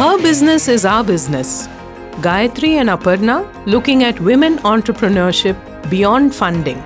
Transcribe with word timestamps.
Her 0.00 0.16
business 0.16 0.66
is 0.66 0.86
our 0.86 1.04
business. 1.04 1.66
Gayatri 2.26 2.68
and 2.80 2.88
Aparna 2.88 3.34
looking 3.66 4.02
at 4.02 4.18
women 4.18 4.56
entrepreneurship 4.60 5.58
beyond 5.90 6.34
funding, 6.34 6.82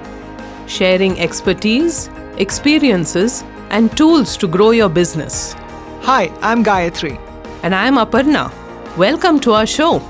sharing 0.66 1.20
expertise, 1.20 2.10
experiences, 2.38 3.44
and 3.70 3.96
tools 3.96 4.36
to 4.38 4.48
grow 4.48 4.72
your 4.72 4.88
business. 4.88 5.52
Hi, 6.02 6.24
I'm 6.42 6.64
Gayatri. 6.64 7.16
And 7.62 7.72
I'm 7.72 7.98
Aparna. 7.98 8.50
Welcome 8.96 9.38
to 9.42 9.52
our 9.52 9.64
show. 9.64 10.00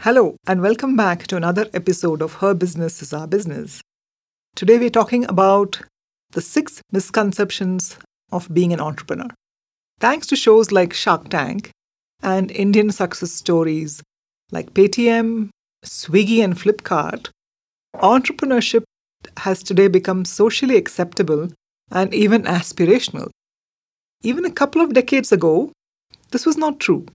Hello, 0.00 0.36
and 0.46 0.60
welcome 0.60 0.94
back 0.94 1.26
to 1.28 1.36
another 1.36 1.68
episode 1.72 2.20
of 2.20 2.34
Her 2.34 2.52
Business 2.52 3.00
is 3.00 3.14
Our 3.14 3.26
Business. 3.26 3.80
Today, 4.56 4.76
we're 4.76 4.90
talking 4.90 5.24
about 5.24 5.80
the 6.32 6.42
six 6.42 6.82
misconceptions 6.92 7.96
of 8.30 8.52
being 8.52 8.74
an 8.74 8.80
entrepreneur. 8.80 9.30
Thanks 9.98 10.26
to 10.26 10.36
shows 10.36 10.72
like 10.72 10.92
Shark 10.92 11.30
Tank 11.30 11.70
and 12.22 12.50
Indian 12.50 12.90
success 12.90 13.32
stories 13.32 14.02
like 14.52 14.74
Paytm, 14.74 15.48
Swiggy, 15.84 16.44
and 16.44 16.54
Flipkart, 16.54 17.30
entrepreneurship 17.94 18.84
has 19.38 19.62
today 19.62 19.88
become 19.88 20.24
socially 20.24 20.76
acceptable 20.76 21.48
and 21.90 22.12
even 22.12 22.42
aspirational. 22.42 23.30
Even 24.22 24.44
a 24.44 24.50
couple 24.50 24.82
of 24.82 24.92
decades 24.92 25.32
ago, 25.32 25.72
this 26.30 26.44
was 26.44 26.58
not 26.58 26.78
true. 26.78 27.06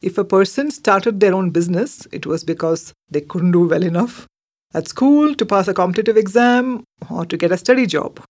If 0.00 0.16
a 0.16 0.24
person 0.24 0.70
started 0.70 1.20
their 1.20 1.34
own 1.34 1.50
business, 1.50 2.06
it 2.10 2.26
was 2.26 2.42
because 2.42 2.92
they 3.10 3.20
couldn't 3.20 3.52
do 3.52 3.68
well 3.68 3.82
enough 3.82 4.26
at 4.72 4.88
school 4.88 5.34
to 5.34 5.46
pass 5.46 5.68
a 5.68 5.74
competitive 5.74 6.16
exam 6.16 6.84
or 7.10 7.26
to 7.26 7.36
get 7.36 7.52
a 7.52 7.58
steady 7.58 7.86
job, 7.86 8.20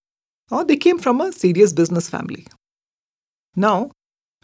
or 0.51 0.65
they 0.65 0.77
came 0.77 0.98
from 0.98 1.20
a 1.20 1.33
serious 1.33 1.73
business 1.73 2.11
family. 2.11 2.47
Now, 3.56 3.91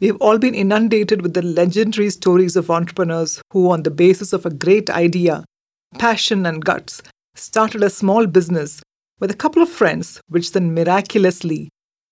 we 0.00 0.06
have 0.06 0.18
all 0.20 0.38
been 0.38 0.54
inundated 0.54 1.22
with 1.22 1.34
the 1.34 1.42
legendary 1.42 2.10
stories 2.10 2.56
of 2.56 2.70
entrepreneurs 2.70 3.40
who, 3.52 3.70
on 3.70 3.82
the 3.82 3.90
basis 3.90 4.32
of 4.32 4.46
a 4.46 4.54
great 4.54 4.90
idea, 4.90 5.44
passion, 5.98 6.46
and 6.46 6.64
guts, 6.64 7.02
started 7.34 7.82
a 7.82 7.90
small 7.90 8.26
business 8.26 8.82
with 9.18 9.30
a 9.30 9.36
couple 9.36 9.62
of 9.62 9.68
friends, 9.68 10.20
which 10.28 10.52
then 10.52 10.74
miraculously 10.74 11.70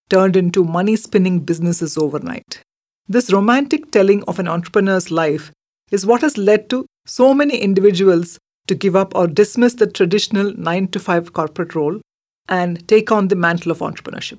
turned 0.09 0.37
into 0.37 0.65
money 0.65 0.97
spinning 0.97 1.41
businesses 1.41 1.97
overnight. 1.99 2.63
This 3.09 3.33
romantic 3.33 3.91
telling 3.93 4.25
of 4.25 4.39
an 4.39 4.49
entrepreneur's 4.49 5.11
life 5.11 5.53
is 5.91 6.07
what 6.07 6.23
has 6.23 6.37
led 6.37 6.69
to 6.71 6.87
so 7.07 7.33
many 7.35 7.59
individuals 7.59 8.39
to 8.67 8.75
give 8.75 8.97
up 8.97 9.15
or 9.15 9.29
dismiss 9.29 9.75
the 9.75 9.87
traditional 9.87 10.53
9 10.57 10.89
to 10.89 10.99
5 10.99 11.33
corporate 11.33 11.75
role 11.75 12.01
and 12.49 12.87
take 12.89 13.13
on 13.13 13.29
the 13.29 13.37
mantle 13.37 13.71
of 13.71 13.79
entrepreneurship. 13.79 14.39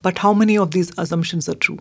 But 0.00 0.18
how 0.18 0.32
many 0.32 0.56
of 0.56 0.70
these 0.70 0.92
assumptions 0.96 1.48
are 1.48 1.54
true? 1.54 1.78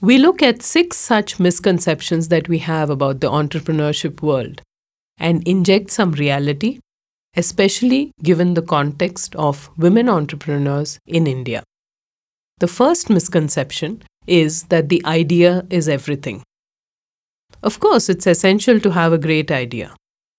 We 0.00 0.18
look 0.18 0.42
at 0.42 0.62
six 0.62 0.98
such 0.98 1.40
misconceptions 1.40 2.28
that 2.28 2.48
we 2.48 2.58
have 2.58 2.90
about 2.90 3.20
the 3.20 3.30
entrepreneurship 3.30 4.20
world 4.20 4.60
and 5.16 5.46
inject 5.48 5.90
some 5.90 6.12
reality, 6.12 6.80
especially 7.34 8.12
given 8.22 8.54
the 8.54 8.62
context 8.62 9.34
of 9.36 9.70
women 9.78 10.08
entrepreneurs 10.08 10.98
in 11.06 11.26
India. 11.26 11.62
The 12.58 12.68
first 12.68 13.08
misconception 13.08 14.02
is 14.26 14.64
that 14.64 14.88
the 14.90 15.04
idea 15.06 15.66
is 15.70 15.88
everything. 15.88 16.42
Of 17.62 17.80
course, 17.80 18.08
it's 18.08 18.26
essential 18.26 18.80
to 18.80 18.90
have 18.90 19.12
a 19.12 19.18
great 19.18 19.50
idea, 19.50 19.94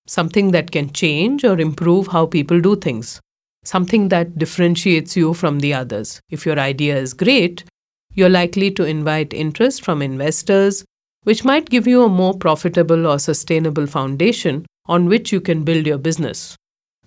something 0.05 0.51
that 0.51 0.71
can 0.71 0.93
change 0.93 1.43
or 1.43 1.59
improve 1.59 2.07
how 2.07 2.27
people 2.27 2.61
do 2.61 2.75
things, 2.75 3.19
something 3.67 4.07
that 4.09 4.37
differentiates 4.37 5.17
you 5.17 5.33
from 5.33 5.59
the 5.59 5.73
others. 5.73 6.21
If 6.29 6.45
your 6.45 6.57
idea 6.57 6.97
is 6.97 7.13
great, 7.13 7.65
you're 8.13 8.29
likely 8.29 8.71
to 8.71 8.85
invite 8.85 9.33
interest 9.33 9.83
from 9.83 10.01
investors, 10.01 10.85
which 11.23 11.43
might 11.43 11.69
give 11.69 11.85
you 11.85 12.03
a 12.03 12.09
more 12.09 12.33
profitable 12.33 13.05
or 13.05 13.19
sustainable 13.19 13.85
foundation 13.85 14.65
on 14.85 15.07
which 15.07 15.33
you 15.33 15.41
can 15.41 15.65
build 15.65 15.85
your 15.85 15.97
business. 15.97 16.55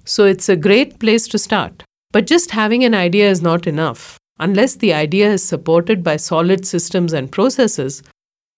So 0.05 0.27
it's 0.27 0.51
a 0.51 0.57
great 0.57 0.99
place 0.99 1.27
to 1.29 1.39
start. 1.39 1.83
But 2.13 2.27
just 2.27 2.51
having 2.51 2.85
an 2.85 2.95
idea 2.95 3.31
is 3.31 3.41
not 3.41 3.67
enough. 3.67 4.19
Unless 4.39 4.77
the 4.77 4.93
idea 4.93 5.33
is 5.33 5.43
supported 5.43 6.05
by 6.05 6.17
solid 6.17 6.67
systems 6.67 7.15
and 7.15 7.33
processes, 7.33 8.03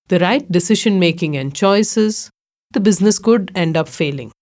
the 0.08 0.18
right 0.18 0.50
decision 0.50 0.98
making 0.98 1.36
and 1.36 1.54
choices, 1.54 2.30
the 2.72 2.80
business 2.80 3.18
could 3.20 3.52
end 3.54 3.76
up 3.76 3.88
failing. 3.88 4.32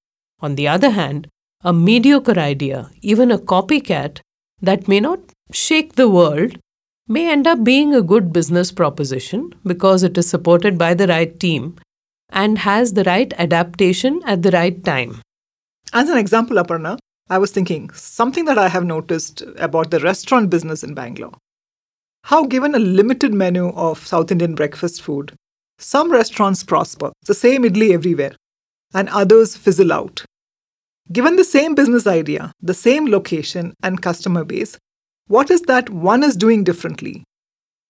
On 0.40 0.54
the 0.54 0.68
other 0.68 0.90
hand, 0.90 1.28
a 1.62 1.72
mediocre 1.72 2.38
idea, 2.38 2.90
even 3.02 3.30
a 3.30 3.38
copycat 3.38 4.20
that 4.62 4.88
may 4.88 5.00
not 5.00 5.20
shake 5.52 5.94
the 5.94 6.08
world, 6.08 6.58
may 7.06 7.30
end 7.30 7.46
up 7.46 7.62
being 7.64 7.94
a 7.94 8.02
good 8.02 8.32
business 8.32 8.72
proposition 8.72 9.52
because 9.64 10.02
it 10.02 10.16
is 10.16 10.28
supported 10.28 10.78
by 10.78 10.94
the 10.94 11.06
right 11.06 11.38
team 11.38 11.76
and 12.30 12.58
has 12.58 12.94
the 12.94 13.04
right 13.04 13.32
adaptation 13.38 14.20
at 14.24 14.42
the 14.42 14.50
right 14.52 14.84
time. 14.84 15.20
As 15.92 16.08
an 16.08 16.16
example, 16.16 16.56
Aparna, 16.56 16.98
I 17.28 17.38
was 17.38 17.50
thinking 17.50 17.90
something 17.90 18.44
that 18.46 18.58
I 18.58 18.68
have 18.68 18.84
noticed 18.84 19.42
about 19.58 19.90
the 19.90 20.00
restaurant 20.00 20.50
business 20.50 20.82
in 20.82 20.94
Bangalore. 20.94 21.34
How, 22.24 22.46
given 22.46 22.74
a 22.74 22.78
limited 22.78 23.34
menu 23.34 23.68
of 23.70 24.06
South 24.06 24.30
Indian 24.30 24.54
breakfast 24.54 25.02
food, 25.02 25.32
some 25.78 26.12
restaurants 26.12 26.62
prosper, 26.62 27.12
it's 27.20 27.28
the 27.28 27.34
same 27.34 27.64
idli 27.64 27.92
everywhere, 27.92 28.36
and 28.94 29.08
others 29.08 29.56
fizzle 29.56 29.92
out. 29.92 30.24
Given 31.12 31.34
the 31.34 31.44
same 31.44 31.74
business 31.74 32.06
idea, 32.06 32.52
the 32.60 32.74
same 32.74 33.06
location 33.06 33.74
and 33.82 34.00
customer 34.00 34.44
base, 34.44 34.78
what 35.26 35.50
is 35.50 35.62
that 35.62 35.90
one 35.90 36.22
is 36.22 36.36
doing 36.36 36.62
differently? 36.62 37.24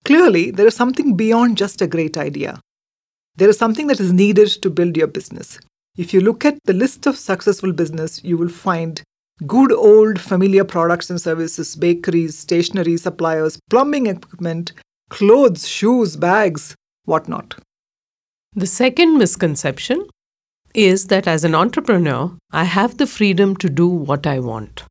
Clearly, 0.06 0.50
there 0.50 0.66
is 0.66 0.75
something 0.75 1.16
beyond 1.16 1.59
just 1.59 1.82
a 1.82 1.86
great 1.86 2.16
idea. 2.16 2.60
There 3.36 3.50
is 3.50 3.59
something 3.59 3.88
that 3.88 4.00
is 4.00 4.12
needed 4.12 4.48
to 4.62 4.70
build 4.70 4.97
your 4.97 5.06
business. 5.06 5.59
If 5.98 6.14
you 6.14 6.22
look 6.22 6.47
at 6.47 6.59
the 6.64 6.72
list 6.72 7.06
of 7.06 7.19
successful 7.19 7.72
business, 7.72 8.25
you 8.25 8.38
will 8.38 8.48
find 8.48 9.03
good 9.47 9.72
old 9.72 10.19
familiar 10.19 10.64
products 10.64 11.10
and 11.10 11.20
services, 11.20 11.76
bakeries, 11.76 12.38
stationery 12.38 12.97
suppliers, 12.97 13.59
plumbing 13.69 14.06
equipment, 14.06 14.72
clothes, 15.10 15.69
shoes, 15.69 16.16
bags, 16.16 16.75
whatnot. 17.04 17.59
The 18.54 18.66
second 18.66 19.19
misconception 19.19 20.06
is 20.75 21.06
that 21.08 21.26
as 21.26 21.44
an 21.44 21.54
entrepreneur, 21.54 22.36
I 22.50 22.64
have 22.64 22.97
the 22.97 23.06
freedom 23.06 23.56
to 23.56 23.69
do 23.69 23.88
what 23.88 24.26
I 24.26 24.38
want. 24.38 24.84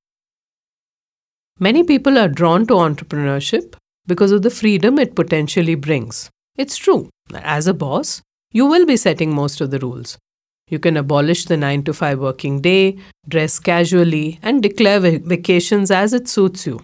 Many 1.60 1.84
people 1.84 2.18
are 2.18 2.28
drawn 2.28 2.66
to 2.68 2.74
entrepreneurship 2.76 3.76
because 4.08 4.32
of 4.32 4.42
the 4.42 4.50
freedom 4.50 4.98
it 4.98 5.16
potentially 5.16 5.76
brings. 5.76 6.30
It's 6.58 6.78
true. 6.78 7.10
As 7.34 7.68
a 7.68 7.74
boss, 7.74 8.22
you 8.52 8.66
will 8.66 8.86
be 8.86 8.98
setting 8.98 9.34
most 9.34 9.62
of 9.62 9.72
the 9.72 9.80
rules. 9.80 10.18
You 10.70 10.80
can 10.80 10.98
abolish 10.98 11.46
the 11.46 11.58
9 11.58 11.84
to 11.84 11.94
5 11.94 12.20
working 12.20 12.62
day, 12.62 12.98
dress 13.28 13.60
casually, 13.60 14.40
and 14.42 14.62
declare 14.62 15.00
vacations 15.00 15.92
as 15.92 16.14
it 16.14 16.28
suits 16.28 16.66
you. 16.66 16.80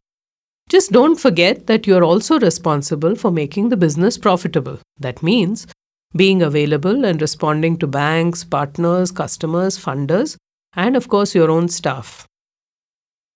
Just 0.67 0.91
don't 0.91 1.19
forget 1.19 1.67
that 1.67 1.85
you're 1.85 2.03
also 2.03 2.39
responsible 2.39 3.15
for 3.15 3.31
making 3.31 3.69
the 3.69 3.77
business 3.77 4.17
profitable. 4.17 4.79
That 4.99 5.21
means 5.21 5.67
being 6.15 6.41
available 6.41 7.03
and 7.05 7.21
responding 7.21 7.77
to 7.77 7.87
banks, 7.87 8.43
partners, 8.43 9.11
customers, 9.11 9.77
funders, 9.77 10.37
and 10.75 10.95
of 10.95 11.09
course 11.09 11.35
your 11.35 11.51
own 11.51 11.67
staff. 11.67 12.25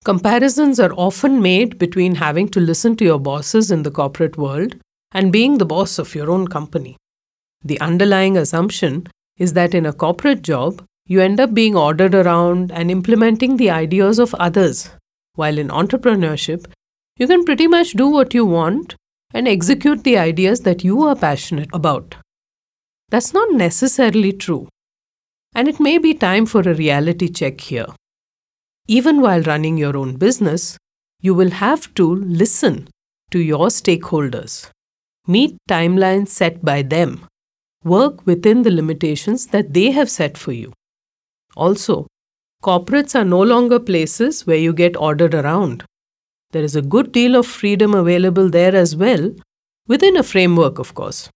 Comparisons 0.04 0.80
are 0.80 0.92
often 0.94 1.42
made 1.42 1.78
between 1.78 2.14
having 2.14 2.48
to 2.48 2.60
listen 2.60 2.96
to 2.96 3.04
your 3.04 3.20
bosses 3.20 3.70
in 3.70 3.82
the 3.82 3.90
corporate 3.90 4.38
world 4.38 4.76
and 5.12 5.32
being 5.32 5.58
the 5.58 5.66
boss 5.66 5.98
of 5.98 6.14
your 6.14 6.30
own 6.30 6.48
company. 6.48 6.96
The 7.62 7.78
underlying 7.80 8.38
assumption 8.38 9.06
is 9.36 9.52
that 9.52 9.74
in 9.74 9.84
a 9.84 9.92
corporate 9.92 10.40
job, 10.40 10.82
you 11.06 11.20
end 11.20 11.40
up 11.40 11.52
being 11.52 11.76
ordered 11.76 12.14
around 12.14 12.72
and 12.72 12.90
implementing 12.90 13.56
the 13.56 13.68
ideas 13.68 14.18
of 14.18 14.34
others, 14.36 14.90
while 15.34 15.58
in 15.58 15.68
entrepreneurship, 15.68 16.66
you 17.18 17.26
can 17.26 17.44
pretty 17.44 17.66
much 17.66 17.92
do 17.92 18.08
what 18.08 18.32
you 18.32 18.46
want 18.46 18.94
and 19.34 19.46
execute 19.46 20.02
the 20.04 20.16
ideas 20.16 20.60
that 20.60 20.82
you 20.82 21.02
are 21.02 21.16
passionate 21.16 21.68
about. 21.74 22.14
That's 23.10 23.34
not 23.34 23.52
necessarily 23.52 24.32
true, 24.32 24.68
and 25.54 25.68
it 25.68 25.80
may 25.80 25.98
be 25.98 26.14
time 26.14 26.46
for 26.46 26.60
a 26.60 26.74
reality 26.74 27.28
check 27.28 27.60
here. 27.60 27.86
Even 28.86 29.20
while 29.20 29.42
running 29.42 29.76
your 29.76 29.96
own 29.96 30.16
business, 30.16 30.78
you 31.20 31.34
will 31.34 31.50
have 31.50 31.92
to 31.94 32.14
listen 32.14 32.88
to 33.30 33.38
your 33.38 33.66
stakeholders, 33.66 34.70
meet 35.26 35.56
timelines 35.68 36.28
set 36.28 36.64
by 36.64 36.82
them 36.82 37.26
Work 37.84 38.26
within 38.26 38.60
the 38.60 38.70
limitations 38.70 39.46
that 39.48 39.72
they 39.72 39.90
have 39.90 40.10
set 40.10 40.36
for 40.36 40.52
you. 40.52 40.74
Also, 41.56 42.06
corporates 42.62 43.18
are 43.18 43.24
no 43.24 43.40
longer 43.40 43.78
places 43.78 44.46
where 44.46 44.58
you 44.58 44.74
get 44.74 44.98
ordered 44.98 45.34
around. 45.34 45.84
There 46.50 46.62
is 46.62 46.76
a 46.76 46.82
good 46.82 47.10
deal 47.10 47.34
of 47.36 47.46
freedom 47.46 47.94
available 47.94 48.50
there 48.50 48.76
as 48.76 48.94
well, 48.94 49.34
within 49.88 50.18
a 50.18 50.22
framework, 50.22 50.78
of 50.78 50.92
course. 50.92 51.30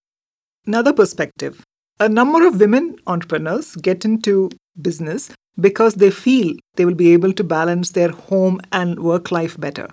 Another 0.66 0.92
perspective 0.92 1.63
a 2.00 2.08
number 2.08 2.46
of 2.46 2.60
women 2.60 2.96
entrepreneurs 3.06 3.76
get 3.76 4.04
into 4.04 4.50
business 4.80 5.32
because 5.60 5.94
they 5.94 6.10
feel 6.10 6.54
they 6.74 6.84
will 6.84 6.94
be 6.94 7.12
able 7.12 7.32
to 7.32 7.44
balance 7.44 7.90
their 7.92 8.10
home 8.10 8.60
and 8.72 8.98
work 9.00 9.30
life 9.30 9.58
better. 9.58 9.88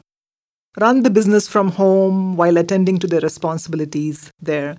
Run 0.80 1.04
the 1.04 1.10
business 1.10 1.48
from 1.48 1.70
home 1.72 2.36
while 2.36 2.58
attending 2.58 2.98
to 3.00 3.08
their 3.08 3.22
responsibilities 3.22 4.32
there 4.42 4.78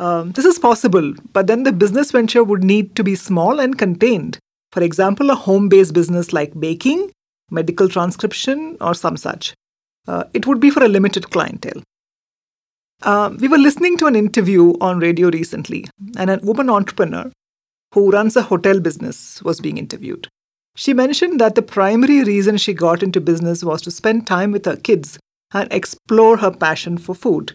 Um, 0.00 0.30
this 0.32 0.44
is 0.44 0.58
possible, 0.60 1.12
but 1.32 1.48
then 1.48 1.64
the 1.64 1.72
business 1.72 2.12
venture 2.12 2.44
would 2.44 2.62
need 2.62 2.94
to 2.94 3.02
be 3.02 3.16
small 3.16 3.58
and 3.58 3.76
contained. 3.76 4.38
For 4.70 4.82
example, 4.82 5.30
a 5.30 5.34
home 5.34 5.68
based 5.68 5.92
business 5.92 6.32
like 6.32 6.58
baking, 6.58 7.10
medical 7.50 7.88
transcription, 7.88 8.76
or 8.80 8.94
some 8.94 9.16
such. 9.16 9.54
Uh, 10.06 10.24
it 10.34 10.46
would 10.46 10.60
be 10.60 10.70
for 10.70 10.84
a 10.84 10.88
limited 10.88 11.30
clientele. 11.30 11.82
Uh, 13.02 13.30
we 13.38 13.46
were 13.46 13.58
listening 13.58 13.96
to 13.96 14.06
an 14.06 14.16
interview 14.16 14.74
on 14.80 14.98
radio 14.98 15.28
recently, 15.28 15.86
and 16.16 16.30
a 16.30 16.38
woman 16.42 16.68
entrepreneur 16.68 17.30
who 17.94 18.10
runs 18.10 18.36
a 18.36 18.42
hotel 18.42 18.80
business 18.80 19.42
was 19.42 19.60
being 19.60 19.78
interviewed. 19.78 20.28
She 20.74 20.92
mentioned 20.92 21.40
that 21.40 21.54
the 21.54 21.62
primary 21.62 22.24
reason 22.24 22.56
she 22.56 22.74
got 22.74 23.02
into 23.02 23.20
business 23.20 23.64
was 23.64 23.82
to 23.82 23.90
spend 23.90 24.26
time 24.26 24.52
with 24.52 24.64
her 24.64 24.76
kids 24.76 25.18
and 25.52 25.72
explore 25.72 26.38
her 26.38 26.50
passion 26.50 26.98
for 26.98 27.14
food. 27.14 27.54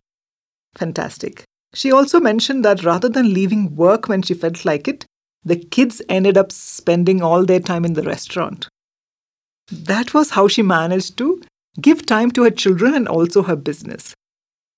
Fantastic. 0.75 1.43
She 1.73 1.91
also 1.91 2.19
mentioned 2.19 2.63
that 2.65 2.83
rather 2.83 3.09
than 3.09 3.33
leaving 3.33 3.75
work 3.75 4.07
when 4.07 4.21
she 4.21 4.33
felt 4.33 4.65
like 4.65 4.87
it, 4.87 5.05
the 5.43 5.57
kids 5.57 6.01
ended 6.09 6.37
up 6.37 6.51
spending 6.51 7.21
all 7.21 7.45
their 7.45 7.59
time 7.59 7.85
in 7.85 7.93
the 7.93 8.03
restaurant. 8.03 8.67
That 9.71 10.13
was 10.13 10.31
how 10.31 10.47
she 10.47 10.61
managed 10.61 11.17
to 11.17 11.41
give 11.81 12.05
time 12.05 12.31
to 12.31 12.43
her 12.43 12.51
children 12.51 12.93
and 12.93 13.07
also 13.07 13.43
her 13.43 13.55
business. 13.55 14.13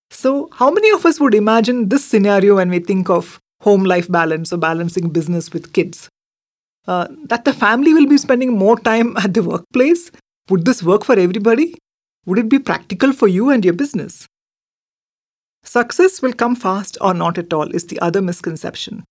So, 0.10 0.50
how 0.54 0.72
many 0.72 0.90
of 0.92 1.06
us 1.06 1.20
would 1.20 1.34
imagine 1.34 1.90
this 1.90 2.06
scenario 2.06 2.56
when 2.56 2.70
we 2.70 2.80
think 2.80 3.10
of 3.10 3.40
home 3.62 3.84
life 3.84 4.12
balance 4.12 4.54
or 4.54 4.58
balancing 4.58 5.10
business 5.10 5.52
with 5.52 5.74
kids? 5.74 6.10
Uh, 6.88 7.08
that 7.26 7.46
the 7.46 7.54
family 7.54 7.94
will 7.94 8.08
be 8.08 8.18
spending 8.18 8.58
more 8.58 8.78
time 8.80 9.18
at 9.18 9.34
the 9.34 9.44
workplace? 9.44 10.12
Would 10.50 10.66
this 10.66 10.84
work 10.84 11.04
for 11.04 11.18
everybody? 11.18 11.76
Would 12.26 12.40
it 12.40 12.50
be 12.50 12.60
practical 12.60 13.14
for 13.14 13.28
you 13.28 13.50
and 13.50 13.66
your 13.66 13.74
business? 13.74 14.28
Success 15.64 16.22
will 16.22 16.34
come 16.34 16.56
fast 16.56 16.98
or 17.02 17.14
not 17.14 17.40
at 17.40 17.52
all 17.52 17.70
is 17.74 17.88
the 17.88 18.00
other 18.00 18.22
misconception. 18.22 19.04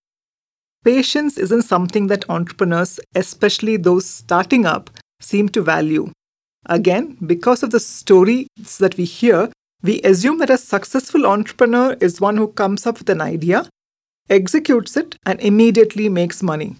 Patience 0.84 1.36
isn't 1.38 1.62
something 1.62 2.06
that 2.08 2.28
entrepreneurs, 2.28 3.00
especially 3.14 3.76
those 3.76 4.08
starting 4.08 4.64
up, 4.64 4.90
seem 5.20 5.48
to 5.48 5.62
value. 5.62 6.12
Again, 6.66 7.16
because 7.26 7.62
of 7.62 7.70
the 7.70 7.80
stories 7.80 8.46
that 8.78 8.96
we 8.96 9.04
hear, 9.04 9.50
we 9.84 10.00
assume 10.00 10.38
that 10.38 10.48
a 10.48 10.56
successful 10.56 11.26
entrepreneur 11.26 11.94
is 12.00 12.18
one 12.18 12.38
who 12.38 12.48
comes 12.48 12.86
up 12.86 12.98
with 12.98 13.10
an 13.10 13.20
idea, 13.20 13.68
executes 14.30 14.96
it, 14.96 15.16
and 15.26 15.38
immediately 15.40 16.08
makes 16.08 16.42
money. 16.42 16.76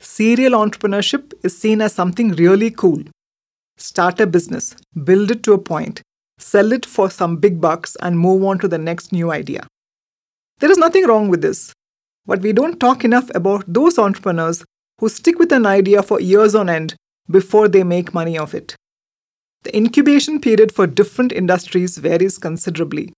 Serial 0.00 0.52
entrepreneurship 0.52 1.34
is 1.44 1.56
seen 1.56 1.82
as 1.82 1.92
something 1.92 2.30
really 2.30 2.70
cool. 2.70 3.02
Start 3.76 4.18
a 4.18 4.26
business, 4.26 4.74
build 5.04 5.30
it 5.30 5.42
to 5.42 5.52
a 5.52 5.58
point, 5.58 6.00
sell 6.38 6.72
it 6.72 6.86
for 6.86 7.10
some 7.10 7.36
big 7.36 7.60
bucks, 7.60 7.98
and 8.00 8.18
move 8.18 8.42
on 8.44 8.58
to 8.60 8.66
the 8.66 8.78
next 8.78 9.12
new 9.12 9.30
idea. 9.30 9.66
There 10.60 10.70
is 10.70 10.78
nothing 10.78 11.06
wrong 11.06 11.28
with 11.28 11.42
this, 11.42 11.74
but 12.24 12.40
we 12.40 12.54
don't 12.54 12.80
talk 12.80 13.04
enough 13.04 13.30
about 13.34 13.64
those 13.66 13.98
entrepreneurs 13.98 14.64
who 15.00 15.10
stick 15.10 15.38
with 15.38 15.52
an 15.52 15.66
idea 15.66 16.02
for 16.02 16.18
years 16.18 16.54
on 16.54 16.70
end 16.70 16.94
before 17.30 17.68
they 17.68 17.84
make 17.84 18.14
money 18.14 18.38
of 18.38 18.54
it. 18.54 18.74
The 19.64 19.76
incubation 19.76 20.40
period 20.40 20.72
for 20.72 20.86
different 20.86 21.32
industries 21.32 21.98
varies 21.98 22.38
considerably. 22.38 23.12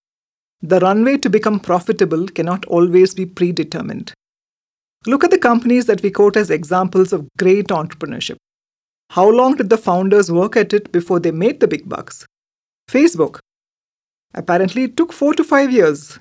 The 0.60 0.80
runway 0.80 1.16
to 1.18 1.30
become 1.30 1.60
profitable 1.60 2.26
cannot 2.28 2.64
always 2.66 3.14
be 3.14 3.26
predetermined. 3.26 4.12
Look 5.06 5.24
at 5.24 5.30
the 5.30 5.38
companies 5.38 5.86
that 5.86 6.02
we 6.02 6.10
quote 6.10 6.36
as 6.36 6.50
examples 6.50 7.12
of 7.12 7.28
great 7.38 7.68
entrepreneurship. 7.68 8.36
How 9.10 9.28
long 9.28 9.56
did 9.56 9.70
the 9.70 9.78
founders 9.78 10.32
work 10.32 10.56
at 10.56 10.72
it 10.72 10.90
before 10.92 11.20
they 11.20 11.30
made 11.30 11.60
the 11.60 11.68
big 11.68 11.88
bucks? 11.88 12.26
Facebook. 12.90 13.38
Apparently, 14.34 14.84
it 14.84 14.96
took 14.96 15.12
four 15.12 15.34
to 15.34 15.44
five 15.44 15.70
years. 15.70 16.18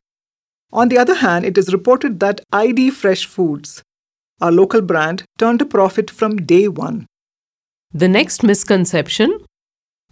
On 0.72 0.90
the 0.90 0.98
other 0.98 1.16
hand, 1.16 1.46
it 1.46 1.58
is 1.58 1.74
reported 1.74 2.20
that 2.20 2.42
ID 2.52 2.92
Fresh 2.92 3.25
Foods, 3.25 3.81
our 4.42 4.52
local 4.52 4.81
brand, 4.81 5.24
turned 5.38 5.62
a 5.62 5.66
profit 5.66 6.10
from 6.10 6.38
day 6.38 6.68
one. 6.68 7.08
The 7.94 8.08
next 8.08 8.44
misconception 8.44 9.40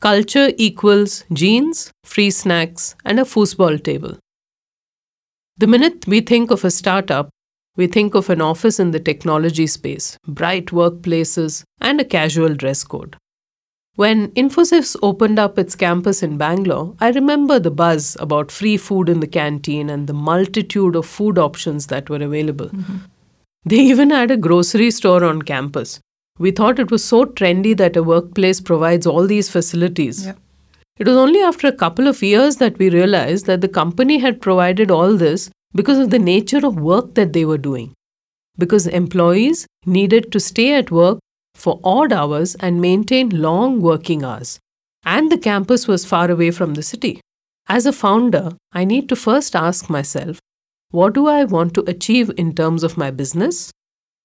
culture 0.02 0.52
equals 0.58 1.24
jeans, 1.32 1.92
free 2.04 2.32
snacks, 2.32 2.96
and 3.06 3.20
a 3.20 3.24
foosball 3.24 3.82
table. 3.82 4.18
The 5.58 5.68
minute 5.68 6.08
we 6.08 6.22
think 6.22 6.50
of 6.50 6.66
a 6.66 6.72
startup, 6.72 7.30
we 7.78 7.88
think 7.88 8.16
of 8.16 8.30
an 8.30 8.42
office 8.42 8.80
in 8.80 8.92
the 8.92 9.00
technology 9.00 9.68
space, 9.68 10.18
bright 10.28 10.68
workplaces, 10.68 11.64
and 11.80 12.02
a 12.02 12.06
casual 12.06 12.56
dress 12.56 12.84
code. 12.84 13.16
When 13.96 14.30
Infosys 14.30 14.96
opened 15.04 15.38
up 15.38 15.60
its 15.60 15.76
campus 15.76 16.24
in 16.24 16.38
Bangalore, 16.38 16.96
I 17.00 17.12
remember 17.12 17.60
the 17.60 17.72
buzz 17.72 18.18
about 18.20 18.52
free 18.52 18.78
food 18.78 19.08
in 19.08 19.20
the 19.20 19.28
canteen 19.28 19.90
and 19.90 20.08
the 20.08 20.14
multitude 20.14 20.96
of 20.96 21.06
food 21.06 21.38
options 21.38 21.88
that 21.88 22.10
were 22.10 22.24
available. 22.24 22.70
Mm-hmm. 22.70 22.98
They 23.66 23.80
even 23.80 24.10
had 24.10 24.32
a 24.32 24.38
grocery 24.38 24.90
store 24.90 25.24
on 25.24 25.44
campus. 25.44 26.00
We 26.42 26.50
thought 26.50 26.80
it 26.80 26.90
was 26.90 27.04
so 27.04 27.26
trendy 27.26 27.78
that 27.78 27.96
a 27.96 28.02
workplace 28.02 28.60
provides 28.60 29.06
all 29.06 29.28
these 29.28 29.48
facilities. 29.48 30.26
Yeah. 30.26 30.34
It 30.98 31.08
was 31.08 31.16
only 31.16 31.40
after 31.40 31.68
a 31.68 31.72
couple 31.72 32.08
of 32.08 32.24
years 32.24 32.56
that 32.56 32.80
we 32.80 32.90
realized 32.90 33.46
that 33.46 33.62
the 33.62 33.68
company 33.68 34.18
had 34.18 34.42
provided 34.42 34.90
all 34.90 35.16
this 35.18 35.52
because 35.76 36.00
of 36.00 36.10
the 36.10 36.18
nature 36.18 36.66
of 36.66 36.80
work 36.80 37.14
that 37.14 37.34
they 37.34 37.46
were 37.46 37.60
doing. 37.60 37.94
Because 38.58 38.88
employees 38.88 39.68
needed 39.86 40.32
to 40.32 40.40
stay 40.40 40.74
at 40.74 40.90
work 40.90 41.20
for 41.54 41.80
odd 41.84 42.12
hours 42.12 42.56
and 42.56 42.82
maintain 42.82 43.30
long 43.30 43.80
working 43.80 44.24
hours. 44.24 44.60
And 45.06 45.32
the 45.32 45.38
campus 45.38 45.88
was 45.88 46.06
far 46.06 46.32
away 46.32 46.50
from 46.50 46.74
the 46.74 46.84
city. 46.84 47.22
As 47.70 47.86
a 47.86 47.94
founder, 47.94 48.54
I 48.74 48.84
need 48.84 49.10
to 49.10 49.16
first 49.16 49.56
ask 49.56 49.92
myself 49.92 50.40
what 50.90 51.14
do 51.14 51.28
I 51.28 51.44
want 51.44 51.76
to 51.76 51.88
achieve 51.88 52.32
in 52.36 52.56
terms 52.56 52.84
of 52.84 52.98
my 52.98 53.12
business? 53.12 53.72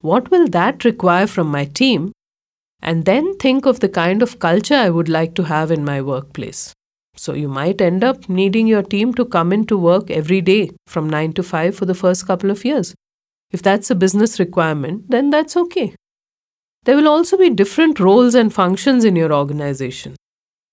What 0.06 0.30
will 0.30 0.46
that 0.48 0.84
require 0.84 1.26
from 1.26 1.48
my 1.48 1.64
team? 1.64 2.12
And 2.80 3.06
then 3.06 3.36
think 3.38 3.66
of 3.66 3.80
the 3.80 3.88
kind 3.88 4.22
of 4.22 4.38
culture 4.38 4.76
I 4.76 4.88
would 4.88 5.08
like 5.08 5.34
to 5.34 5.42
have 5.42 5.72
in 5.72 5.84
my 5.84 6.00
workplace. 6.00 6.72
So 7.16 7.32
you 7.32 7.48
might 7.48 7.80
end 7.80 8.04
up 8.04 8.28
needing 8.28 8.68
your 8.68 8.84
team 8.84 9.14
to 9.14 9.24
come 9.24 9.52
into 9.52 9.76
work 9.76 10.08
every 10.08 10.40
day 10.40 10.70
from 10.86 11.10
9 11.10 11.32
to 11.32 11.42
5 11.42 11.74
for 11.74 11.86
the 11.86 11.94
first 12.04 12.24
couple 12.24 12.52
of 12.52 12.64
years. 12.64 12.94
If 13.50 13.62
that's 13.62 13.90
a 13.90 13.96
business 13.96 14.38
requirement, 14.38 15.10
then 15.10 15.30
that's 15.30 15.56
okay. 15.56 15.92
There 16.84 16.94
will 16.94 17.08
also 17.08 17.36
be 17.36 17.50
different 17.50 17.98
roles 17.98 18.36
and 18.36 18.54
functions 18.54 19.04
in 19.04 19.16
your 19.16 19.32
organization. 19.32 20.14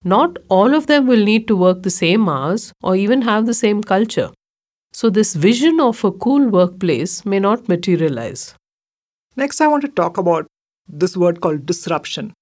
Not 0.04 0.38
all 0.48 0.76
of 0.76 0.86
them 0.86 1.08
will 1.08 1.24
need 1.24 1.48
to 1.48 1.56
work 1.56 1.82
the 1.82 1.90
same 1.90 2.30
hours 2.30 2.72
or 2.84 2.96
even 2.96 3.24
have 3.24 3.48
the 3.48 3.56
same 3.56 3.82
culture. 3.82 4.32
So, 4.92 5.10
this 5.10 5.34
vision 5.34 5.80
of 5.80 6.04
a 6.04 6.12
cool 6.12 6.50
workplace 6.50 7.26
may 7.26 7.40
not 7.40 7.68
materialize. 7.68 8.54
Next, 9.36 9.62
I 9.62 9.68
want 9.68 9.82
to 9.82 9.88
talk 9.88 10.18
about 10.18 10.46
this 10.88 11.18
word 11.18 11.42
called 11.42 11.66
disruption. 11.66 12.34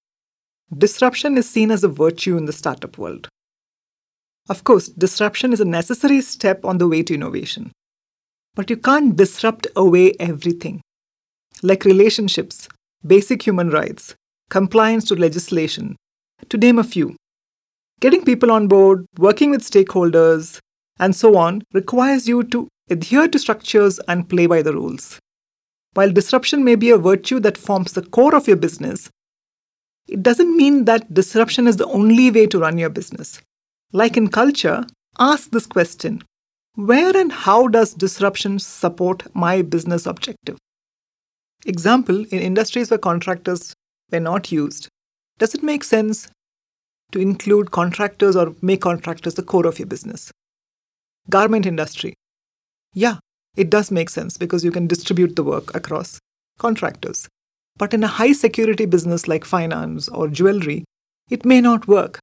Disruption 0.77 1.37
is 1.37 1.49
seen 1.49 1.71
as 1.71 1.83
a 1.83 1.87
virtue 1.87 2.37
in 2.37 2.45
the 2.45 2.53
startup 2.53 2.97
world. 2.97 3.29
Of 4.49 4.63
course, 4.63 4.87
disruption 4.87 5.53
is 5.53 5.61
a 5.61 5.65
necessary 5.65 6.21
step 6.21 6.65
on 6.65 6.77
the 6.77 6.87
way 6.87 7.03
to 7.03 7.13
innovation. 7.13 7.71
But 8.55 8.69
you 8.69 8.77
can't 8.77 9.15
disrupt 9.15 9.67
away 9.75 10.13
everything. 10.19 10.81
Like 11.63 11.85
relationships, 11.85 12.67
basic 13.05 13.45
human 13.45 13.69
rights, 13.69 14.15
compliance 14.49 15.05
to 15.05 15.15
legislation, 15.15 15.95
to 16.49 16.57
name 16.57 16.79
a 16.79 16.83
few. 16.83 17.15
Getting 18.01 18.25
people 18.25 18.51
on 18.51 18.67
board, 18.67 19.05
working 19.17 19.51
with 19.51 19.61
stakeholders, 19.61 20.59
and 20.99 21.15
so 21.15 21.37
on 21.37 21.61
requires 21.73 22.27
you 22.27 22.43
to 22.45 22.67
adhere 22.89 23.27
to 23.27 23.39
structures 23.39 23.99
and 24.07 24.27
play 24.27 24.47
by 24.47 24.61
the 24.61 24.73
rules. 24.73 25.19
While 25.93 26.11
disruption 26.11 26.63
may 26.63 26.75
be 26.75 26.89
a 26.89 26.97
virtue 26.97 27.39
that 27.41 27.57
forms 27.57 27.93
the 27.93 28.01
core 28.01 28.35
of 28.35 28.47
your 28.47 28.57
business, 28.57 29.09
it 30.07 30.23
doesn't 30.23 30.55
mean 30.55 30.85
that 30.85 31.13
disruption 31.13 31.67
is 31.67 31.77
the 31.77 31.87
only 31.87 32.31
way 32.31 32.47
to 32.47 32.59
run 32.59 32.77
your 32.77 32.89
business. 32.89 33.41
Like 33.91 34.15
in 34.15 34.29
culture, 34.29 34.85
ask 35.19 35.51
this 35.51 35.65
question 35.65 36.23
Where 36.75 37.15
and 37.15 37.31
how 37.31 37.67
does 37.67 37.93
disruption 37.93 38.59
support 38.59 39.23
my 39.35 39.61
business 39.61 40.05
objective? 40.05 40.57
Example 41.65 42.25
In 42.31 42.39
industries 42.39 42.89
where 42.89 42.97
contractors 42.97 43.73
were 44.11 44.19
not 44.19 44.51
used, 44.51 44.87
does 45.37 45.53
it 45.53 45.63
make 45.63 45.83
sense 45.83 46.29
to 47.11 47.19
include 47.19 47.71
contractors 47.71 48.35
or 48.35 48.55
make 48.61 48.81
contractors 48.81 49.33
the 49.33 49.43
core 49.43 49.67
of 49.67 49.77
your 49.77 49.87
business? 49.87 50.31
Garment 51.29 51.65
industry. 51.65 52.13
Yeah, 52.93 53.17
it 53.55 53.69
does 53.69 53.91
make 53.91 54.09
sense 54.09 54.37
because 54.37 54.63
you 54.63 54.71
can 54.71 54.87
distribute 54.87 55.35
the 55.35 55.43
work 55.43 55.73
across 55.75 56.19
contractors. 56.57 57.27
But 57.77 57.93
in 57.93 58.03
a 58.03 58.07
high 58.07 58.33
security 58.33 58.85
business 58.85 59.27
like 59.27 59.45
finance 59.45 60.07
or 60.09 60.27
jewelry, 60.27 60.83
it 61.29 61.45
may 61.45 61.61
not 61.61 61.87
work. 61.87 62.19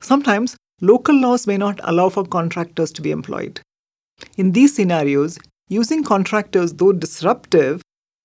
Sometimes 0.00 0.56
local 0.80 1.18
laws 1.18 1.46
may 1.46 1.56
not 1.56 1.80
allow 1.82 2.08
for 2.08 2.24
contractors 2.24 2.92
to 2.92 3.02
be 3.02 3.10
employed. 3.10 3.60
In 4.36 4.52
these 4.52 4.74
scenarios, 4.74 5.38
using 5.68 6.04
contractors, 6.04 6.74
though 6.74 6.92
disruptive, 6.92 7.82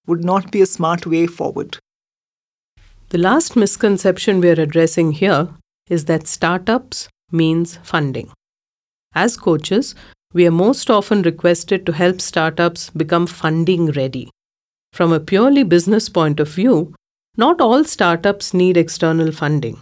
would 0.08 0.24
not 0.24 0.52
be 0.52 0.62
a 0.62 0.66
smart 0.66 1.06
way 1.06 1.28
forward. 1.28 1.78
The 3.10 3.18
last 3.18 3.56
misconception 3.56 4.40
we 4.40 4.50
are 4.50 4.62
addressing 4.62 5.14
here 5.14 5.50
is 5.90 6.06
that 6.06 6.28
startups 6.28 7.10
means 7.32 7.78
funding. 7.84 8.32
As 9.14 9.38
coaches, 9.38 9.96
we 10.34 10.48
are 10.48 10.52
most 10.52 10.90
often 10.90 11.22
requested 11.24 11.86
to 11.86 11.92
help 11.92 12.22
startups 12.22 12.90
become 12.92 13.28
funding 13.28 13.92
ready. 13.92 14.30
From 14.94 15.12
a 15.12 15.20
purely 15.20 15.64
business 15.64 16.10
point 16.10 16.40
of 16.40 16.50
view, 16.50 16.94
not 17.38 17.62
all 17.62 17.84
startups 17.84 18.54
need 18.54 18.78
external 18.78 19.32
funding. 19.32 19.80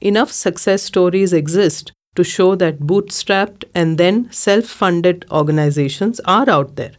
Enough 0.00 0.32
success 0.32 0.82
stories 0.82 1.32
exist 1.32 1.92
to 2.14 2.24
show 2.24 2.54
that 2.56 2.80
bootstrapped 2.80 3.64
and 3.74 3.98
then 3.98 4.30
self 4.32 4.64
funded 4.64 5.26
organizations 5.30 6.20
are 6.20 6.48
out 6.48 6.76
there. 6.76 6.92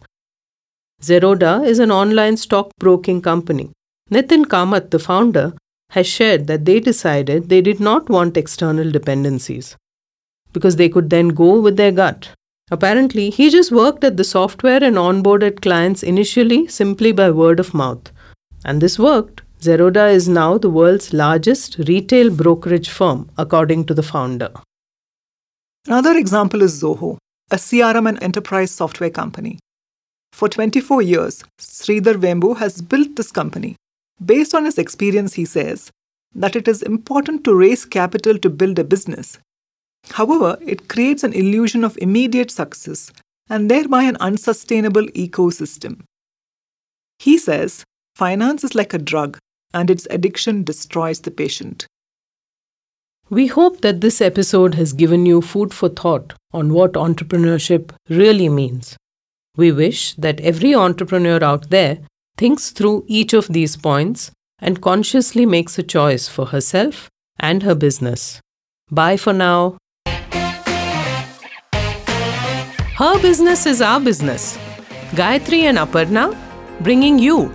Zerodha 1.02 1.66
is 1.66 1.80
an 1.80 1.92
online 1.92 2.38
stockbroking 2.38 3.22
company. 3.22 3.72
Nithin 4.12 4.46
Kamath, 4.46 4.92
the 4.92 5.00
founder, 5.00 5.54
has 5.92 6.08
shared 6.08 6.48
that 6.48 6.66
they 6.66 6.80
decided 6.80 7.50
they 7.50 7.62
did 7.62 7.80
not 7.80 8.10
want 8.10 8.38
external 8.38 8.92
dependencies 8.92 9.76
because 10.54 10.76
they 10.76 10.90
could 10.90 11.10
then 11.10 11.30
go 11.30 11.60
with 11.60 11.78
their 11.78 11.92
gut. 11.92 12.30
Apparently, 12.72 13.30
he 13.30 13.50
just 13.50 13.70
worked 13.72 14.04
at 14.06 14.16
the 14.16 14.24
software 14.24 14.82
and 14.82 14.96
onboarded 14.96 15.62
clients 15.62 16.04
initially 16.04 16.68
simply 16.68 17.12
by 17.12 17.30
word 17.30 17.60
of 17.60 17.74
mouth. 17.74 18.12
And 18.64 18.82
this 18.82 18.98
worked. 18.98 19.42
Zerodha 19.60 20.12
is 20.12 20.30
now 20.30 20.58
the 20.58 20.70
world's 20.70 21.14
largest 21.14 21.78
retail 21.88 22.32
brokerage 22.32 22.90
firm, 22.90 23.30
according 23.38 23.86
to 23.86 23.94
the 23.94 24.02
founder. 24.02 24.52
Another 25.86 26.18
example 26.18 26.62
is 26.62 26.82
Zoho, 26.82 27.18
a 27.52 27.58
CRM 27.58 28.08
and 28.08 28.24
enterprise 28.24 28.72
software 28.72 29.10
company. 29.10 29.60
For 30.32 30.48
24 30.48 31.02
years, 31.02 31.44
Sridhar 31.60 32.16
Vembu 32.16 32.58
has 32.58 32.82
built 32.82 33.16
this 33.18 33.32
company. 33.32 33.76
Based 34.24 34.56
on 34.56 34.66
his 34.66 34.78
experience, 34.78 35.34
he 35.34 35.46
says 35.46 35.92
that 36.34 36.56
it 36.56 36.68
is 36.68 36.82
important 36.82 37.44
to 37.44 37.54
raise 37.54 37.84
capital 37.84 38.38
to 38.38 38.50
build 38.50 38.80
a 38.80 38.84
business 38.84 39.38
However, 40.10 40.58
it 40.66 40.90
creates 40.90 41.24
an 41.24 41.34
illusion 41.34 41.84
of 41.84 41.98
immediate 42.02 42.52
success 42.52 43.12
and 43.50 43.70
thereby 43.70 44.04
an 44.04 44.18
unsustainable 44.18 45.08
ecosystem. 45.08 46.02
He 47.20 47.38
says 47.38 47.84
finance 48.16 48.64
is 48.64 48.76
like 48.76 48.94
a 48.94 48.98
drug 48.98 49.38
and 49.74 49.90
its 49.90 50.08
addiction 50.10 50.64
destroys 50.64 51.22
the 51.22 51.32
patient. 51.32 51.86
We 53.30 53.48
hope 53.48 53.82
that 53.82 54.02
this 54.02 54.20
episode 54.20 54.76
has 54.76 54.92
given 54.92 55.26
you 55.26 55.42
food 55.42 55.74
for 55.74 55.88
thought 55.88 56.34
on 56.52 56.74
what 56.74 56.94
entrepreneurship 56.94 57.92
really 58.10 58.50
means. 58.50 58.98
We 59.56 59.72
wish 59.72 60.16
that 60.16 60.42
every 60.42 60.76
entrepreneur 60.76 61.42
out 61.44 61.70
there 61.70 62.00
thinks 62.38 62.72
through 62.72 63.06
each 63.08 63.34
of 63.34 63.48
these 63.48 63.78
points 63.78 64.32
and 64.60 64.82
consciously 64.82 65.46
makes 65.46 65.78
a 65.80 65.84
choice 65.84 66.28
for 66.28 66.48
herself 66.48 67.10
and 67.40 67.64
her 67.64 67.76
business. 67.76 68.42
Bye 68.90 69.18
for 69.18 69.34
now. 69.34 69.78
Her 72.98 73.20
business 73.22 73.66
is 73.66 73.82
our 73.82 74.00
business. 74.00 74.58
Gayatri 75.12 75.64
and 75.64 75.78
Aparna 75.78 76.38
bringing 76.82 77.18
you, 77.18 77.54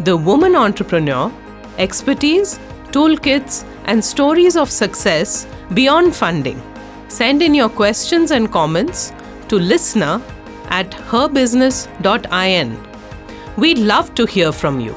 the 0.00 0.16
woman 0.16 0.56
entrepreneur, 0.56 1.30
expertise, 1.76 2.58
toolkits, 2.90 3.64
and 3.84 4.02
stories 4.02 4.56
of 4.56 4.70
success 4.70 5.46
beyond 5.74 6.16
funding. 6.16 6.60
Send 7.08 7.42
in 7.42 7.54
your 7.54 7.68
questions 7.68 8.30
and 8.30 8.50
comments 8.50 9.12
to 9.48 9.58
listener 9.58 10.22
at 10.68 10.90
herbusiness.in. 10.90 12.78
We'd 13.56 13.78
love 13.78 14.14
to 14.14 14.26
hear 14.26 14.52
from 14.52 14.80
you. 14.80 14.94